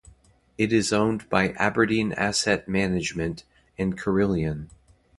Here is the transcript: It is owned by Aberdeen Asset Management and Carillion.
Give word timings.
It 0.57 0.73
is 0.73 0.91
owned 0.91 1.29
by 1.29 1.49
Aberdeen 1.59 2.11
Asset 2.13 2.67
Management 2.67 3.43
and 3.77 3.95
Carillion. 3.95 4.71